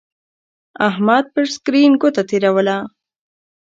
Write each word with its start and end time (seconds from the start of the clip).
احمد 0.87 1.25
پر 1.33 1.45
سکرین 1.55 1.91
گوته 2.01 2.23
تېروله. 2.29 2.77